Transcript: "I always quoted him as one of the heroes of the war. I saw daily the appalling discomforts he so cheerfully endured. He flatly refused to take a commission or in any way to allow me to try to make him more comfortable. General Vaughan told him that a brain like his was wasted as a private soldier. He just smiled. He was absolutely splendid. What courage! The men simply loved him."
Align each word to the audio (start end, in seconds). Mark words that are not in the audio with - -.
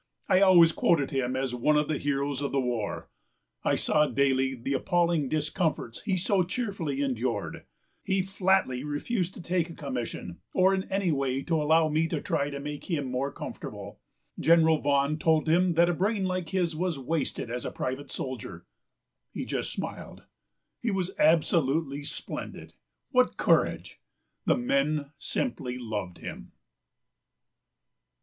"I 0.27 0.39
always 0.41 0.71
quoted 0.71 1.11
him 1.11 1.35
as 1.35 1.53
one 1.53 1.77
of 1.77 1.87
the 1.87 1.99
heroes 1.99 2.41
of 2.41 2.51
the 2.51 2.59
war. 2.59 3.07
I 3.63 3.75
saw 3.75 4.07
daily 4.07 4.55
the 4.55 4.73
appalling 4.73 5.29
discomforts 5.29 6.01
he 6.01 6.17
so 6.17 6.41
cheerfully 6.41 7.03
endured. 7.03 7.65
He 8.01 8.23
flatly 8.23 8.83
refused 8.83 9.35
to 9.35 9.41
take 9.41 9.69
a 9.69 9.75
commission 9.75 10.39
or 10.55 10.73
in 10.73 10.85
any 10.85 11.11
way 11.11 11.43
to 11.43 11.61
allow 11.61 11.87
me 11.87 12.07
to 12.07 12.19
try 12.19 12.49
to 12.49 12.59
make 12.59 12.89
him 12.89 13.11
more 13.11 13.31
comfortable. 13.31 13.99
General 14.39 14.79
Vaughan 14.79 15.19
told 15.19 15.47
him 15.47 15.73
that 15.75 15.87
a 15.87 15.93
brain 15.93 16.25
like 16.25 16.49
his 16.49 16.75
was 16.75 16.97
wasted 16.97 17.51
as 17.51 17.63
a 17.63 17.69
private 17.69 18.09
soldier. 18.09 18.65
He 19.31 19.45
just 19.45 19.71
smiled. 19.71 20.23
He 20.79 20.89
was 20.89 21.11
absolutely 21.19 22.05
splendid. 22.05 22.73
What 23.11 23.37
courage! 23.37 23.99
The 24.45 24.57
men 24.57 25.11
simply 25.19 25.77
loved 25.77 26.17
him." 26.17 26.53